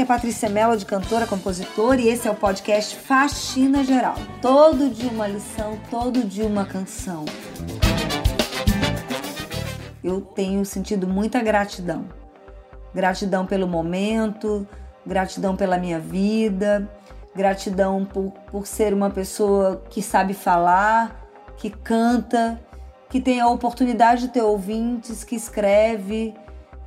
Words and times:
aqui 0.00 0.02
é 0.02 0.06
Patrícia 0.06 0.48
Mello, 0.48 0.76
de 0.78 0.86
cantora, 0.86 1.26
compositora, 1.26 2.00
e 2.00 2.08
esse 2.08 2.26
é 2.26 2.30
o 2.30 2.34
podcast 2.34 2.96
Faxina 2.96 3.84
Geral. 3.84 4.14
Todo 4.40 4.88
dia 4.88 5.10
uma 5.10 5.28
lição, 5.28 5.78
todo 5.90 6.24
dia 6.24 6.46
uma 6.46 6.64
canção. 6.64 7.26
Eu 10.02 10.22
tenho 10.22 10.64
sentido 10.64 11.06
muita 11.06 11.42
gratidão. 11.42 12.06
Gratidão 12.94 13.44
pelo 13.44 13.68
momento, 13.68 14.66
gratidão 15.06 15.54
pela 15.54 15.76
minha 15.76 16.00
vida, 16.00 16.88
gratidão 17.36 18.04
por, 18.06 18.32
por 18.50 18.66
ser 18.66 18.94
uma 18.94 19.10
pessoa 19.10 19.84
que 19.90 20.00
sabe 20.00 20.32
falar, 20.32 21.28
que 21.58 21.68
canta, 21.68 22.58
que 23.10 23.20
tem 23.20 23.38
a 23.38 23.48
oportunidade 23.48 24.22
de 24.22 24.28
ter 24.28 24.42
ouvintes, 24.42 25.24
que 25.24 25.36
escreve, 25.36 26.34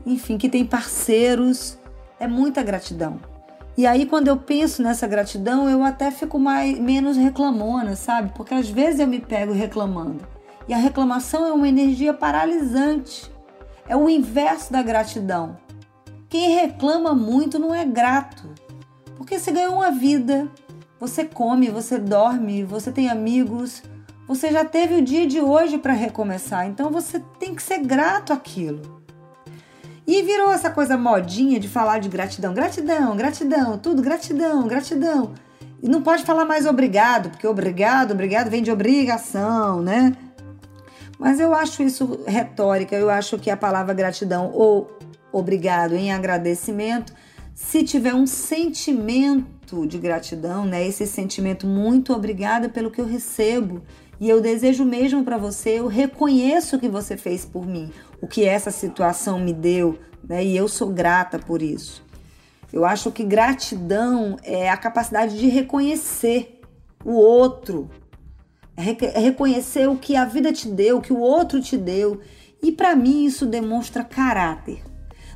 enfim, 0.03 0.35
que 0.35 0.49
tem 0.49 0.65
parceiros 0.65 1.77
é 2.23 2.27
muita 2.27 2.63
gratidão. 2.63 3.19
E 3.75 3.85
aí, 3.85 4.05
quando 4.05 4.27
eu 4.27 4.37
penso 4.37 4.83
nessa 4.83 5.07
gratidão, 5.07 5.67
eu 5.67 5.83
até 5.83 6.11
fico 6.11 6.39
mais, 6.39 6.77
menos 6.79 7.17
reclamona, 7.17 7.95
sabe? 7.95 8.31
Porque 8.35 8.53
às 8.53 8.69
vezes 8.69 8.99
eu 8.99 9.07
me 9.07 9.19
pego 9.19 9.51
reclamando. 9.51 10.25
E 10.67 10.73
a 10.73 10.77
reclamação 10.77 11.45
é 11.45 11.51
uma 11.51 11.67
energia 11.67 12.13
paralisante. 12.13 13.31
É 13.87 13.95
o 13.95 14.07
inverso 14.07 14.71
da 14.71 14.81
gratidão. 14.81 15.57
Quem 16.29 16.55
reclama 16.55 17.13
muito 17.13 17.59
não 17.59 17.73
é 17.73 17.83
grato. 17.83 18.47
Porque 19.17 19.37
você 19.37 19.51
ganhou 19.51 19.75
uma 19.75 19.91
vida, 19.91 20.47
você 20.99 21.25
come, 21.25 21.69
você 21.69 21.97
dorme, 21.97 22.63
você 22.63 22.91
tem 22.91 23.09
amigos, 23.09 23.83
você 24.27 24.51
já 24.51 24.63
teve 24.63 24.95
o 24.95 25.01
dia 25.01 25.27
de 25.27 25.41
hoje 25.41 25.77
para 25.77 25.93
recomeçar. 25.93 26.67
Então 26.67 26.89
você 26.89 27.19
tem 27.39 27.53
que 27.53 27.61
ser 27.61 27.79
grato 27.79 28.31
àquilo. 28.31 29.02
E 30.05 30.21
virou 30.21 30.51
essa 30.51 30.69
coisa 30.69 30.97
modinha 30.97 31.59
de 31.59 31.67
falar 31.67 31.99
de 31.99 32.09
gratidão. 32.09 32.53
Gratidão, 32.53 33.15
gratidão, 33.15 33.77
tudo 33.77 34.01
gratidão, 34.01 34.67
gratidão. 34.67 35.33
E 35.81 35.87
não 35.87 36.01
pode 36.01 36.23
falar 36.23 36.45
mais 36.45 36.65
obrigado, 36.65 37.29
porque 37.29 37.47
obrigado, 37.47 38.11
obrigado 38.11 38.49
vem 38.49 38.63
de 38.63 38.71
obrigação, 38.71 39.81
né? 39.81 40.15
Mas 41.19 41.39
eu 41.39 41.53
acho 41.53 41.83
isso 41.83 42.19
retórica, 42.25 42.95
eu 42.95 43.09
acho 43.09 43.37
que 43.37 43.49
a 43.49 43.57
palavra 43.57 43.93
gratidão 43.93 44.51
ou 44.53 44.97
obrigado 45.31 45.93
em 45.93 46.11
agradecimento, 46.11 47.13
se 47.53 47.83
tiver 47.83 48.13
um 48.13 48.27
sentimento 48.27 49.85
de 49.87 49.97
gratidão, 49.97 50.65
né? 50.65 50.85
Esse 50.85 51.05
sentimento 51.05 51.67
muito 51.67 52.13
obrigada 52.13 52.69
pelo 52.69 52.91
que 52.91 53.01
eu 53.01 53.05
recebo, 53.05 53.81
e 54.23 54.29
eu 54.29 54.39
desejo 54.39 54.85
mesmo 54.85 55.21
para 55.21 55.37
você, 55.37 55.79
eu 55.79 55.87
reconheço 55.87 56.77
o 56.77 56.79
que 56.79 56.87
você 56.87 57.17
fez 57.17 57.43
por 57.43 57.67
mim, 57.67 57.91
o 58.21 58.25
que 58.25 58.45
essa 58.45 58.71
situação 58.71 59.37
me 59.37 59.51
deu, 59.51 59.99
né? 60.23 60.41
E 60.41 60.55
eu 60.55 60.69
sou 60.69 60.87
grata 60.87 61.37
por 61.37 61.61
isso. 61.61 62.01
Eu 62.71 62.85
acho 62.85 63.11
que 63.11 63.21
gratidão 63.21 64.37
é 64.41 64.69
a 64.69 64.77
capacidade 64.77 65.37
de 65.37 65.49
reconhecer 65.49 66.61
o 67.03 67.11
outro, 67.11 67.89
é, 68.77 68.95
é 69.07 69.19
reconhecer 69.19 69.89
o 69.89 69.97
que 69.97 70.15
a 70.15 70.23
vida 70.23 70.53
te 70.53 70.69
deu, 70.69 70.99
o 70.99 71.01
que 71.01 71.11
o 71.11 71.19
outro 71.19 71.59
te 71.59 71.75
deu. 71.75 72.21
E 72.61 72.71
para 72.71 72.95
mim 72.95 73.25
isso 73.25 73.45
demonstra 73.45 74.05
caráter. 74.05 74.81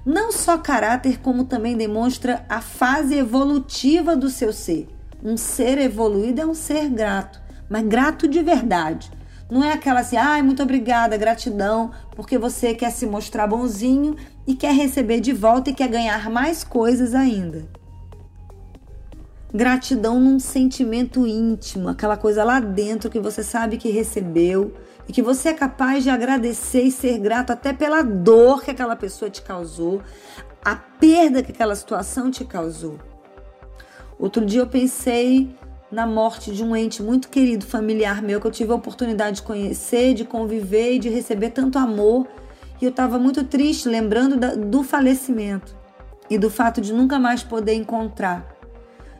Não 0.05 0.31
só 0.31 0.57
caráter, 0.57 1.19
como 1.19 1.43
também 1.43 1.75
demonstra 1.75 2.45
a 2.47 2.61
fase 2.61 3.15
evolutiva 3.15 4.15
do 4.15 4.29
seu 4.29 4.53
ser. 4.53 4.87
Um 5.21 5.35
ser 5.35 5.77
evoluído 5.77 6.39
é 6.39 6.45
um 6.45 6.53
ser 6.53 6.87
grato 6.87 7.46
mas 7.69 7.85
grato 7.85 8.27
de 8.27 8.41
verdade. 8.41 9.11
Não 9.49 9.63
é 9.63 9.71
aquela 9.71 10.01
assim, 10.01 10.17
ai, 10.17 10.41
muito 10.41 10.61
obrigada, 10.61 11.15
gratidão, 11.15 11.91
porque 12.15 12.37
você 12.37 12.73
quer 12.73 12.91
se 12.91 13.05
mostrar 13.05 13.47
bonzinho 13.47 14.15
e 14.45 14.55
quer 14.55 14.73
receber 14.73 15.21
de 15.21 15.31
volta 15.31 15.69
e 15.69 15.73
quer 15.73 15.87
ganhar 15.87 16.29
mais 16.29 16.63
coisas 16.63 17.15
ainda. 17.15 17.65
Gratidão 19.53 20.19
num 20.19 20.39
sentimento 20.39 21.25
íntimo, 21.25 21.87
aquela 21.87 22.17
coisa 22.17 22.43
lá 22.43 22.59
dentro 22.59 23.09
que 23.09 23.19
você 23.19 23.41
sabe 23.41 23.77
que 23.77 23.89
recebeu 23.89 24.73
e 25.07 25.13
que 25.13 25.21
você 25.21 25.49
é 25.49 25.53
capaz 25.53 26.03
de 26.03 26.09
agradecer 26.09 26.81
e 26.81 26.91
ser 26.91 27.17
grato 27.17 27.51
até 27.51 27.71
pela 27.71 28.01
dor 28.01 28.61
que 28.61 28.71
aquela 28.71 28.95
pessoa 28.97 29.31
te 29.31 29.41
causou, 29.41 30.01
a 30.63 30.75
perda 30.75 31.41
que 31.41 31.53
aquela 31.53 31.75
situação 31.75 32.29
te 32.29 32.43
causou. 32.43 32.99
Outro 34.19 34.45
dia 34.45 34.59
eu 34.59 34.67
pensei 34.67 35.55
na 35.91 36.05
morte 36.05 36.51
de 36.51 36.63
um 36.63 36.75
ente 36.75 37.01
muito 37.01 37.29
querido, 37.29 37.65
familiar 37.65 38.21
meu, 38.21 38.41
que 38.41 38.47
eu 38.47 38.51
tive 38.51 38.71
a 38.71 38.75
oportunidade 38.75 39.37
de 39.37 39.41
conhecer, 39.43 40.13
de 40.13 40.25
conviver 40.25 40.95
e 40.95 40.99
de 40.99 41.09
receber 41.09 41.51
tanto 41.51 41.77
amor. 41.77 42.27
E 42.81 42.85
eu 42.85 42.89
estava 42.89 43.17
muito 43.17 43.43
triste, 43.43 43.87
lembrando 43.87 44.37
da, 44.37 44.53
do 44.55 44.83
falecimento 44.83 45.75
e 46.29 46.37
do 46.37 46.49
fato 46.49 46.81
de 46.81 46.93
nunca 46.93 47.17
mais 47.17 47.41
poder 47.41 47.73
encontrar. 47.73 48.55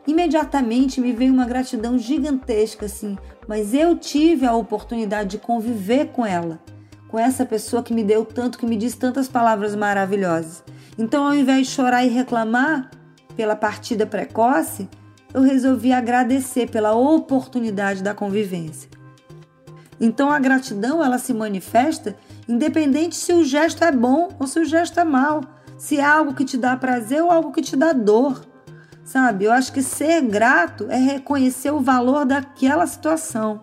Imediatamente 0.05 1.01
me 1.01 1.11
veio 1.11 1.33
uma 1.33 1.45
gratidão 1.45 1.97
gigantesca, 1.97 2.85
assim, 2.85 3.17
mas 3.47 3.73
eu 3.73 3.97
tive 3.97 4.45
a 4.45 4.55
oportunidade 4.55 5.31
de 5.31 5.37
conviver 5.37 6.07
com 6.07 6.25
ela, 6.25 6.59
com 7.07 7.17
essa 7.17 7.45
pessoa 7.45 7.83
que 7.83 7.93
me 7.93 8.03
deu 8.03 8.23
tanto, 8.23 8.57
que 8.57 8.65
me 8.65 8.77
disse 8.77 8.97
tantas 8.97 9.27
palavras 9.27 9.75
maravilhosas. 9.75 10.63
Então, 10.97 11.25
ao 11.25 11.33
invés 11.33 11.67
de 11.67 11.73
chorar 11.73 12.05
e 12.05 12.09
reclamar 12.09 12.89
pela 13.35 13.55
partida 13.55 14.05
precoce, 14.05 14.89
eu 15.33 15.41
resolvi 15.41 15.91
agradecer 15.91 16.69
pela 16.69 16.95
oportunidade 16.95 18.01
da 18.01 18.13
convivência. 18.13 18.89
Então 19.99 20.31
a 20.31 20.39
gratidão 20.39 21.03
ela 21.03 21.17
se 21.17 21.33
manifesta 21.33 22.15
independente 22.47 23.15
se 23.15 23.33
o 23.33 23.43
gesto 23.43 23.83
é 23.83 23.91
bom 23.91 24.29
ou 24.39 24.47
se 24.47 24.59
o 24.59 24.65
gesto 24.65 24.99
é 24.99 25.03
mal, 25.03 25.41
se 25.77 25.97
é 25.97 26.03
algo 26.03 26.33
que 26.33 26.45
te 26.45 26.57
dá 26.57 26.75
prazer 26.75 27.21
ou 27.21 27.31
algo 27.31 27.51
que 27.51 27.61
te 27.61 27.75
dá 27.75 27.93
dor. 27.93 28.45
Sabe? 29.03 29.45
Eu 29.45 29.51
acho 29.51 29.71
que 29.71 29.81
ser 29.81 30.21
grato 30.21 30.87
é 30.89 30.97
reconhecer 30.97 31.71
o 31.71 31.79
valor 31.79 32.25
daquela 32.25 32.85
situação. 32.85 33.61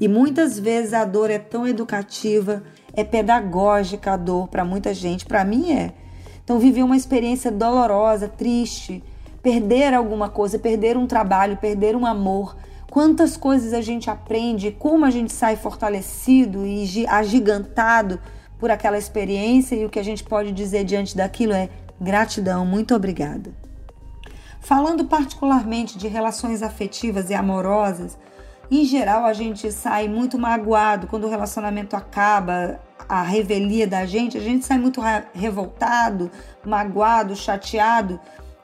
E 0.00 0.08
muitas 0.08 0.58
vezes 0.58 0.92
a 0.92 1.04
dor 1.04 1.30
é 1.30 1.38
tão 1.38 1.66
educativa, 1.66 2.62
é 2.92 3.04
pedagógica 3.04 4.12
a 4.12 4.16
dor 4.16 4.48
para 4.48 4.64
muita 4.64 4.92
gente, 4.92 5.24
para 5.24 5.44
mim 5.44 5.72
é. 5.72 5.94
Então 6.42 6.58
viver 6.58 6.82
uma 6.82 6.96
experiência 6.96 7.50
dolorosa, 7.50 8.28
triste, 8.28 9.02
perder 9.46 9.94
alguma 9.94 10.28
coisa, 10.28 10.58
perder 10.58 10.96
um 10.96 11.06
trabalho, 11.06 11.56
perder 11.56 11.94
um 11.94 12.04
amor. 12.04 12.56
Quantas 12.90 13.36
coisas 13.36 13.72
a 13.72 13.80
gente 13.80 14.10
aprende, 14.10 14.72
como 14.72 15.04
a 15.04 15.10
gente 15.10 15.32
sai 15.32 15.54
fortalecido 15.54 16.66
e 16.66 17.06
agigantado 17.06 18.18
por 18.58 18.72
aquela 18.72 18.98
experiência 18.98 19.76
e 19.76 19.84
o 19.84 19.88
que 19.88 20.00
a 20.00 20.02
gente 20.02 20.24
pode 20.24 20.50
dizer 20.50 20.82
diante 20.82 21.16
daquilo 21.16 21.52
é 21.52 21.68
gratidão, 22.00 22.66
muito 22.66 22.92
obrigada. 22.92 23.54
Falando 24.60 25.04
particularmente 25.04 25.96
de 25.96 26.08
relações 26.08 26.60
afetivas 26.60 27.30
e 27.30 27.34
amorosas, 27.34 28.18
em 28.68 28.84
geral 28.84 29.24
a 29.26 29.32
gente 29.32 29.70
sai 29.70 30.08
muito 30.08 30.36
magoado 30.36 31.06
quando 31.06 31.22
o 31.22 31.30
relacionamento 31.30 31.94
acaba, 31.94 32.80
a 33.08 33.22
revelia 33.22 33.86
da 33.86 34.04
gente, 34.06 34.36
a 34.36 34.40
gente 34.40 34.66
sai 34.66 34.76
muito 34.76 35.00
revoltado, 35.32 36.32
magoado, 36.64 37.36
chateado 37.36 38.18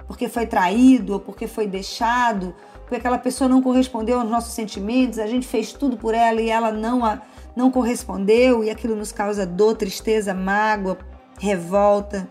porque 0.06 0.28
foi 0.28 0.46
traído 0.46 1.14
ou 1.14 1.20
porque 1.20 1.46
foi 1.46 1.66
deixado, 1.66 2.54
porque 2.80 2.96
aquela 2.96 3.18
pessoa 3.18 3.48
não 3.48 3.62
correspondeu 3.62 4.20
aos 4.20 4.28
nossos 4.30 4.52
sentimentos, 4.52 5.18
a 5.18 5.26
gente 5.26 5.46
fez 5.46 5.72
tudo 5.72 5.96
por 5.96 6.14
ela 6.14 6.40
e 6.40 6.50
ela 6.50 6.70
não, 6.70 7.04
a, 7.04 7.20
não 7.56 7.70
correspondeu 7.70 8.62
e 8.62 8.70
aquilo 8.70 8.94
nos 8.94 9.12
causa 9.12 9.46
dor, 9.46 9.76
tristeza, 9.76 10.34
mágoa, 10.34 10.98
revolta. 11.38 12.30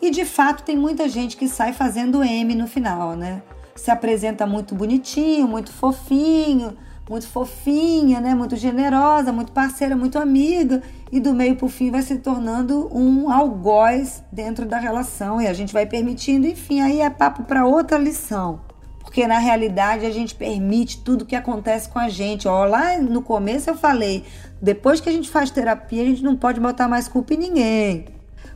E 0.00 0.10
de 0.10 0.24
fato 0.24 0.62
tem 0.62 0.76
muita 0.76 1.08
gente 1.08 1.36
que 1.36 1.48
sai 1.48 1.72
fazendo 1.72 2.22
M 2.22 2.54
no 2.54 2.66
final, 2.66 3.14
né? 3.14 3.42
Se 3.74 3.90
apresenta 3.90 4.46
muito 4.46 4.74
bonitinho, 4.74 5.46
muito 5.46 5.72
fofinho, 5.72 6.76
muito 7.08 7.26
fofinha, 7.26 8.20
né? 8.20 8.34
Muito 8.34 8.56
generosa, 8.56 9.32
muito 9.32 9.52
parceira, 9.52 9.96
muito 9.96 10.18
amiga 10.18 10.82
e 11.10 11.18
do 11.18 11.32
meio 11.32 11.56
para 11.56 11.66
o 11.66 11.68
fim 11.68 11.90
vai 11.90 12.02
se 12.02 12.16
tornando 12.18 12.88
um 12.94 13.30
algoz 13.30 14.22
dentro 14.30 14.66
da 14.66 14.78
relação 14.78 15.40
e 15.40 15.46
a 15.46 15.52
gente 15.52 15.72
vai 15.72 15.86
permitindo, 15.86 16.46
enfim, 16.46 16.80
aí 16.80 17.00
é 17.00 17.08
papo 17.08 17.44
para 17.44 17.66
outra 17.66 17.96
lição. 17.96 18.60
Porque 19.00 19.26
na 19.26 19.38
realidade 19.38 20.04
a 20.04 20.10
gente 20.10 20.34
permite 20.34 21.02
tudo 21.02 21.24
que 21.24 21.34
acontece 21.34 21.88
com 21.88 21.98
a 21.98 22.10
gente. 22.10 22.46
Ó, 22.46 22.64
lá 22.66 22.98
no 22.98 23.22
começo 23.22 23.70
eu 23.70 23.74
falei, 23.74 24.22
depois 24.60 25.00
que 25.00 25.08
a 25.08 25.12
gente 25.12 25.30
faz 25.30 25.50
terapia, 25.50 26.02
a 26.02 26.06
gente 26.06 26.22
não 26.22 26.36
pode 26.36 26.60
botar 26.60 26.88
mais 26.88 27.08
culpa 27.08 27.32
em 27.32 27.38
ninguém. 27.38 28.04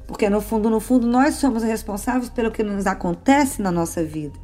Porque 0.07 0.29
no 0.29 0.43
fundo, 0.43 0.69
no 0.69 0.79
fundo, 0.79 1.07
nós 1.07 1.37
somos 1.37 1.63
responsáveis 1.63 2.29
pelo 2.29 2.51
que 2.51 2.63
nos 2.63 2.87
acontece 2.87 3.63
na 3.63 3.73
nossa 3.73 4.05
vida. 4.05 4.39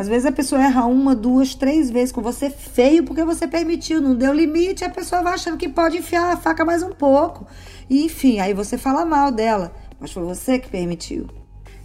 Às 0.00 0.08
vezes 0.08 0.24
a 0.24 0.32
pessoa 0.32 0.62
erra 0.62 0.86
uma, 0.86 1.14
duas, 1.14 1.54
três 1.54 1.90
vezes 1.90 2.10
com 2.10 2.22
você 2.22 2.48
feio 2.48 3.04
porque 3.04 3.22
você 3.22 3.46
permitiu, 3.46 4.00
não 4.00 4.14
deu 4.14 4.32
limite, 4.32 4.82
a 4.82 4.88
pessoa 4.88 5.20
vai 5.20 5.34
achando 5.34 5.58
que 5.58 5.68
pode 5.68 5.98
enfiar 5.98 6.32
a 6.32 6.38
faca 6.38 6.64
mais 6.64 6.82
um 6.82 6.88
pouco. 6.88 7.46
E 7.86 8.06
enfim, 8.06 8.40
aí 8.40 8.54
você 8.54 8.78
fala 8.78 9.04
mal 9.04 9.30
dela, 9.30 9.70
mas 10.00 10.10
foi 10.10 10.22
você 10.22 10.58
que 10.58 10.70
permitiu. 10.70 11.26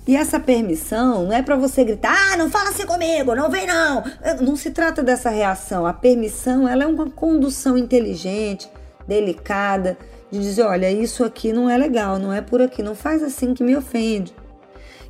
E 0.08 0.16
essa 0.16 0.40
permissão 0.40 1.26
não 1.26 1.34
é 1.34 1.42
para 1.42 1.58
você 1.58 1.84
gritar, 1.84 2.16
ah, 2.32 2.38
não 2.38 2.50
fala 2.50 2.70
assim 2.70 2.86
comigo, 2.86 3.36
não 3.36 3.52
vem 3.52 3.68
não. 3.68 4.02
Não 4.40 4.56
se 4.56 4.72
trata 4.72 5.04
dessa 5.04 5.30
reação. 5.30 5.86
A 5.86 5.92
permissão, 5.92 6.70
ela 6.70 6.86
é 6.86 6.88
uma 6.88 7.10
condução 7.10 7.78
inteligente, 7.78 8.72
delicada, 9.06 9.98
de 10.32 10.40
dizer, 10.40 10.64
olha, 10.64 10.90
isso 10.90 11.22
aqui 11.22 11.52
não 11.52 11.70
é 11.70 11.78
legal, 11.78 12.18
não 12.18 12.32
é 12.32 12.40
por 12.40 12.62
aqui, 12.62 12.82
não 12.82 12.96
faz 12.96 13.22
assim 13.22 13.54
que 13.54 13.62
me 13.62 13.76
ofende. 13.76 14.34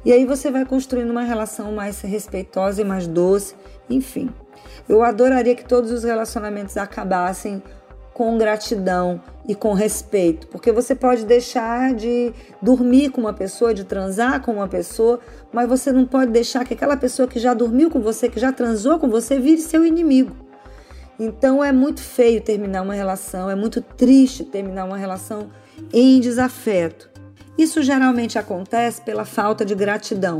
E 0.06 0.14
aí 0.14 0.24
você 0.24 0.52
vai 0.52 0.64
construindo 0.64 1.10
uma 1.10 1.24
relação 1.24 1.72
mais 1.72 2.00
respeitosa 2.02 2.82
e 2.82 2.86
mais 2.86 3.08
doce, 3.08 3.56
enfim. 3.90 4.30
Eu 4.88 5.02
adoraria 5.02 5.56
que 5.56 5.66
todos 5.66 5.92
os 5.92 6.04
relacionamentos 6.04 6.78
acabassem 6.78 7.62
com 8.14 8.38
gratidão 8.38 9.20
e 9.48 9.54
com 9.54 9.74
respeito, 9.74 10.48
porque 10.48 10.72
você 10.72 10.96
pode 10.96 11.26
deixar 11.26 11.94
de 11.94 12.32
dormir 12.62 13.10
com 13.10 13.20
uma 13.20 13.34
pessoa, 13.34 13.74
de 13.74 13.84
transar 13.84 14.42
com 14.42 14.54
uma 14.54 14.68
pessoa, 14.68 15.20
mas 15.52 15.68
você 15.68 15.92
não 15.92 16.06
pode 16.06 16.32
deixar 16.32 16.64
que 16.64 16.74
aquela 16.74 16.96
pessoa 16.96 17.28
que 17.28 17.40
já 17.40 17.54
dormiu 17.54 17.90
com 17.90 18.00
você, 18.00 18.30
que 18.30 18.40
já 18.40 18.54
transou 18.54 19.00
com 19.00 19.10
você, 19.10 19.38
vire 19.38 19.60
seu 19.60 19.86
inimigo. 19.86 20.34
Então 21.20 21.64
é 21.64 21.72
muito 21.72 22.02
feio 22.02 22.42
terminar 22.42 22.84
uma 22.84 22.94
relação, 22.94 23.50
é 23.50 23.56
muito 23.56 23.82
triste 23.82 24.46
terminar 24.46 24.86
uma 24.86 24.98
relação 24.98 25.50
em 25.92 26.20
desafeto. 26.20 27.15
Isso 27.58 27.82
geralmente 27.82 28.38
acontece 28.38 29.02
pela 29.02 29.26
falta 29.26 29.66
de 29.66 29.76
gratidão 29.76 30.40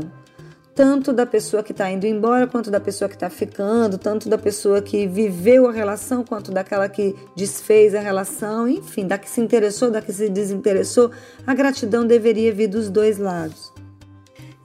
tanto 0.76 1.10
da 1.10 1.24
pessoa 1.24 1.62
que 1.62 1.72
está 1.72 1.90
indo 1.90 2.06
embora, 2.06 2.46
quanto 2.46 2.70
da 2.70 2.78
pessoa 2.78 3.08
que 3.08 3.16
está 3.16 3.30
ficando, 3.30 3.96
tanto 3.96 4.28
da 4.28 4.36
pessoa 4.36 4.82
que 4.82 5.06
viveu 5.06 5.66
a 5.66 5.72
relação, 5.72 6.22
quanto 6.22 6.52
daquela 6.52 6.86
que 6.86 7.16
desfez 7.34 7.94
a 7.94 8.00
relação, 8.00 8.68
enfim, 8.68 9.06
da 9.06 9.16
que 9.16 9.28
se 9.28 9.40
interessou, 9.40 9.90
da 9.90 10.02
que 10.02 10.12
se 10.12 10.28
desinteressou. 10.28 11.10
A 11.46 11.54
gratidão 11.54 12.06
deveria 12.06 12.52
vir 12.52 12.66
dos 12.66 12.90
dois 12.90 13.16
lados. 13.16 13.72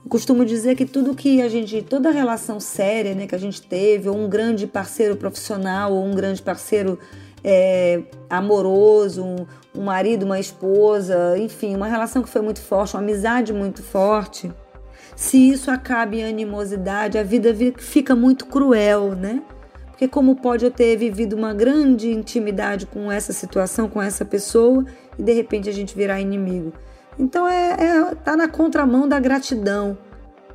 Eu 0.04 0.10
costumo 0.10 0.44
dizer 0.44 0.76
que 0.76 0.84
tudo 0.84 1.14
que 1.14 1.40
a 1.40 1.48
gente, 1.48 1.80
toda 1.80 2.10
relação 2.10 2.60
séria 2.60 3.14
né, 3.14 3.26
que 3.26 3.34
a 3.34 3.38
gente 3.38 3.62
teve, 3.62 4.06
ou 4.06 4.14
um 4.14 4.28
grande 4.28 4.66
parceiro 4.66 5.16
profissional, 5.16 5.94
ou 5.94 6.04
um 6.04 6.14
grande 6.14 6.42
parceiro 6.42 6.98
é, 7.42 8.02
amoroso, 8.28 9.24
um, 9.24 9.46
um 9.76 9.82
marido, 9.82 10.24
uma 10.24 10.38
esposa, 10.38 11.36
enfim, 11.38 11.74
uma 11.74 11.86
relação 11.86 12.22
que 12.22 12.28
foi 12.28 12.42
muito 12.42 12.60
forte, 12.60 12.94
uma 12.94 13.02
amizade 13.02 13.52
muito 13.52 13.82
forte 13.82 14.52
se 15.14 15.50
isso 15.50 15.70
acaba 15.70 16.16
em 16.16 16.24
animosidade, 16.24 17.18
a 17.18 17.22
vida 17.22 17.54
fica 17.78 18.16
muito 18.16 18.46
cruel, 18.46 19.14
né? 19.14 19.42
Porque 19.86 20.08
como 20.08 20.36
pode 20.36 20.64
eu 20.64 20.70
ter 20.70 20.96
vivido 20.96 21.34
uma 21.36 21.52
grande 21.52 22.10
intimidade 22.10 22.86
com 22.86 23.12
essa 23.12 23.32
situação, 23.32 23.88
com 23.88 24.00
essa 24.00 24.24
pessoa, 24.24 24.84
e 25.18 25.22
de 25.22 25.32
repente 25.32 25.68
a 25.68 25.72
gente 25.72 25.94
virar 25.94 26.20
inimigo? 26.20 26.72
Então 27.18 27.46
é, 27.46 27.76
é 27.78 28.14
tá 28.16 28.36
na 28.36 28.48
contramão 28.48 29.06
da 29.06 29.20
gratidão. 29.20 29.96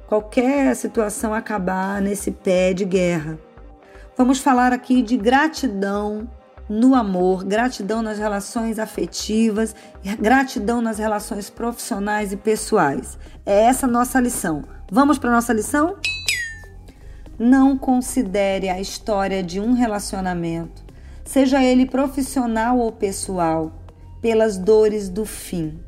Qualquer 0.07 0.75
situação 0.75 1.33
acabar 1.33 2.01
nesse 2.01 2.31
pé 2.31 2.73
de 2.73 2.83
guerra. 2.83 3.37
Vamos 4.17 4.39
falar 4.39 4.73
aqui 4.73 5.01
de 5.01 5.15
gratidão 5.15 6.27
no 6.69 6.93
amor, 6.93 7.43
gratidão 7.43 8.01
nas 8.01 8.19
relações 8.19 8.77
afetivas, 8.77 9.75
gratidão 10.19 10.81
nas 10.81 10.97
relações 10.97 11.49
profissionais 11.49 12.33
e 12.33 12.37
pessoais. 12.37 13.17
É 13.45 13.63
essa 13.63 13.87
nossa 13.87 14.19
lição. 14.19 14.63
Vamos 14.91 15.17
para 15.17 15.31
nossa 15.31 15.53
lição? 15.53 15.95
Não 17.39 17.77
considere 17.77 18.67
a 18.67 18.81
história 18.81 19.43
de 19.43 19.59
um 19.59 19.73
relacionamento, 19.73 20.83
seja 21.23 21.63
ele 21.63 21.85
profissional 21.85 22.79
ou 22.79 22.91
pessoal, 22.91 23.71
pelas 24.21 24.57
dores 24.57 25.07
do 25.07 25.25
fim. 25.25 25.79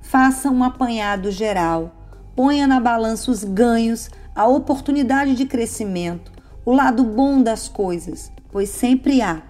Faça 0.00 0.48
um 0.48 0.62
apanhado 0.62 1.30
geral, 1.32 1.92
ponha 2.36 2.66
na 2.66 2.78
balança 2.78 3.30
os 3.30 3.42
ganhos, 3.42 4.08
a 4.34 4.46
oportunidade 4.46 5.34
de 5.34 5.44
crescimento, 5.44 6.30
o 6.64 6.72
lado 6.72 7.02
bom 7.02 7.42
das 7.42 7.68
coisas, 7.68 8.30
pois 8.52 8.68
sempre 8.68 9.20
há 9.20 9.42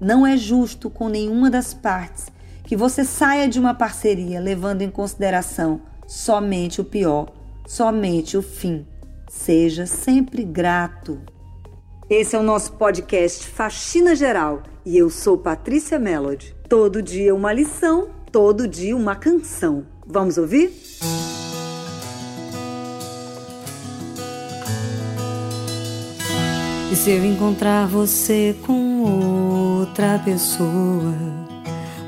não 0.00 0.26
é 0.26 0.36
justo 0.36 0.90
com 0.90 1.08
nenhuma 1.08 1.50
das 1.50 1.72
partes 1.72 2.26
que 2.64 2.76
você 2.76 3.04
saia 3.04 3.48
de 3.48 3.60
uma 3.60 3.74
parceria 3.74 4.40
levando 4.40 4.82
em 4.82 4.90
consideração 4.90 5.80
somente 6.06 6.80
o 6.80 6.84
pior, 6.84 7.32
somente 7.66 8.36
o 8.36 8.42
fim. 8.42 8.86
Seja 9.28 9.86
sempre 9.86 10.44
grato. 10.44 11.20
Esse 12.08 12.36
é 12.36 12.38
o 12.38 12.42
nosso 12.42 12.72
podcast 12.72 13.46
Faxina 13.48 14.14
Geral 14.14 14.62
e 14.84 14.96
eu 14.96 15.10
sou 15.10 15.38
Patrícia 15.38 15.98
Melody. 15.98 16.54
Todo 16.68 17.02
dia 17.02 17.34
uma 17.34 17.52
lição, 17.52 18.08
todo 18.30 18.68
dia 18.68 18.96
uma 18.96 19.16
canção. 19.16 19.86
Vamos 20.06 20.38
ouvir? 20.38 20.72
E 26.92 26.94
se 26.94 27.10
eu 27.10 27.24
encontrar 27.24 27.88
você 27.88 28.54
com 28.64 29.02
outra 29.96 30.20
pessoa, 30.22 31.14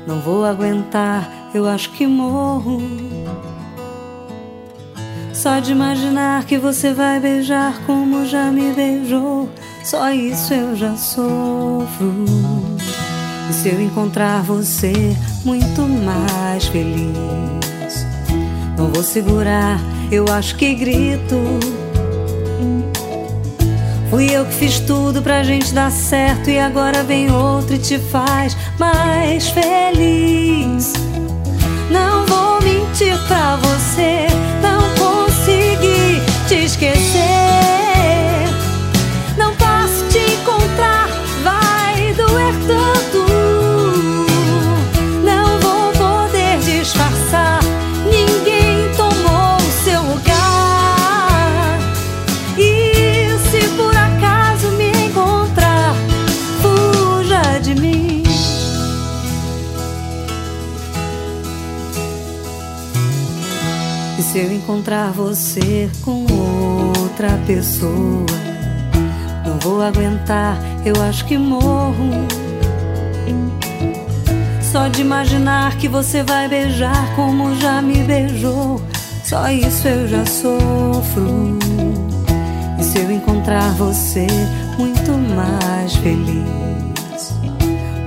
não 0.05 0.19
vou 0.19 0.45
aguentar, 0.45 1.27
eu 1.55 1.67
acho 1.67 1.89
que 1.93 2.05
morro. 2.05 2.79
Só 5.33 5.59
de 5.59 5.71
imaginar 5.71 6.45
que 6.45 6.59
você 6.59 6.93
vai 6.93 7.19
beijar 7.19 7.81
como 7.87 8.27
já 8.27 8.51
me 8.51 8.71
beijou, 8.73 9.49
só 9.83 10.11
isso 10.11 10.53
eu 10.53 10.75
já 10.75 10.95
sofro. 10.95 12.25
E 13.49 13.53
se 13.53 13.69
eu 13.69 13.81
encontrar 13.81 14.43
você 14.43 14.93
muito 15.43 15.81
mais 15.81 16.67
feliz, 16.67 18.05
não 18.77 18.91
vou 18.91 19.01
segurar, 19.01 19.79
eu 20.11 20.25
acho 20.31 20.55
que 20.57 20.75
grito. 20.75 21.78
Fui 24.19 24.35
eu 24.35 24.43
que 24.43 24.53
fiz 24.53 24.81
tudo 24.81 25.21
pra 25.21 25.43
gente 25.43 25.73
dar 25.73 25.89
certo 25.89 26.49
e 26.49 26.59
agora 26.59 27.03
vem 27.05 27.31
outro 27.31 27.75
e 27.75 27.79
te 27.79 27.97
faz 27.97 28.53
mais 28.77 29.47
feliz. 29.47 30.91
Não 31.89 32.25
vou 32.25 32.61
mentir 32.61 33.17
pra 33.29 33.55
você, 33.55 34.27
não 34.61 34.81
consegui 34.97 36.21
te 36.49 36.65
esquecer. 36.65 37.48
Se 64.31 64.37
eu 64.37 64.51
encontrar 64.53 65.11
você 65.11 65.89
com 66.03 66.23
outra 66.99 67.29
pessoa, 67.47 68.27
não 69.43 69.57
vou 69.57 69.81
aguentar, 69.81 70.55
eu 70.85 71.01
acho 71.01 71.25
que 71.25 71.35
morro. 71.35 72.27
Só 74.61 74.87
de 74.87 75.01
imaginar 75.01 75.75
que 75.77 75.87
você 75.87 76.21
vai 76.21 76.47
beijar 76.47 77.15
como 77.15 77.55
já 77.55 77.81
me 77.81 78.03
beijou, 78.03 78.79
só 79.23 79.49
isso 79.49 79.87
eu 79.87 80.07
já 80.07 80.23
sofro. 80.27 81.57
E 82.79 82.83
se 82.83 82.99
eu 82.99 83.11
encontrar 83.11 83.71
você 83.71 84.27
muito 84.77 85.11
mais 85.35 85.95
feliz, 85.95 87.33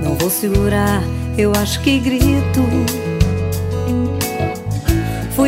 não 0.00 0.14
vou 0.14 0.30
segurar, 0.30 1.02
eu 1.36 1.50
acho 1.56 1.80
que 1.80 1.98
grito. 1.98 3.11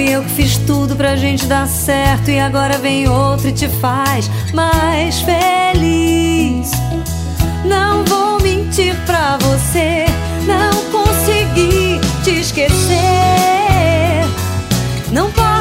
Fui 0.05 0.13
eu 0.13 0.23
que 0.23 0.31
fiz 0.33 0.59
tudo 0.59 0.95
pra 0.95 1.17
gente 1.17 1.47
dar 1.47 1.67
certo 1.67 2.31
e 2.31 2.39
agora 2.39 2.77
vem 2.77 3.09
outro 3.09 3.49
e 3.49 3.53
te 3.53 3.67
faz 3.67 4.31
mais 4.53 5.23
feliz. 5.23 6.73
Não 7.65 8.05
vou 8.05 8.39
mentir 8.39 8.95
pra 9.07 9.39
você, 9.39 10.05
não 10.47 10.85
consegui 10.93 11.99
te 12.23 12.39
esquecer. 12.39 13.01
Não 15.11 15.31
pode 15.31 15.54